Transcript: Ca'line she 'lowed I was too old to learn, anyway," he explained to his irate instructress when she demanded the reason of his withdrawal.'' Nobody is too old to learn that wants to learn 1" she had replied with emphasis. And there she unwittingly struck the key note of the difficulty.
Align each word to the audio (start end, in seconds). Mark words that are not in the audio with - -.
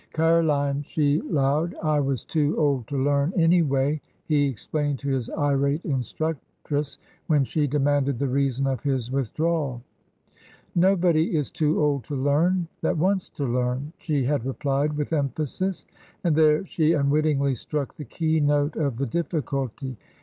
Ca'line 0.15 0.83
she 0.83 1.21
'lowed 1.21 1.75
I 1.75 1.99
was 1.99 2.23
too 2.23 2.57
old 2.57 2.87
to 2.87 2.97
learn, 2.97 3.33
anyway," 3.37 4.01
he 4.25 4.47
explained 4.47 4.97
to 4.97 5.09
his 5.09 5.29
irate 5.29 5.85
instructress 5.85 6.97
when 7.27 7.43
she 7.43 7.67
demanded 7.67 8.17
the 8.17 8.27
reason 8.27 8.65
of 8.65 8.81
his 8.81 9.11
withdrawal.'' 9.11 9.83
Nobody 10.75 11.35
is 11.37 11.51
too 11.51 11.79
old 11.79 12.03
to 12.05 12.15
learn 12.15 12.67
that 12.81 12.97
wants 12.97 13.29
to 13.29 13.45
learn 13.45 13.77
1" 13.77 13.93
she 13.99 14.23
had 14.23 14.43
replied 14.43 14.93
with 14.93 15.13
emphasis. 15.13 15.85
And 16.23 16.35
there 16.35 16.65
she 16.65 16.93
unwittingly 16.93 17.53
struck 17.53 17.95
the 17.95 18.05
key 18.05 18.39
note 18.39 18.75
of 18.77 18.97
the 18.97 19.05
difficulty. 19.05 19.97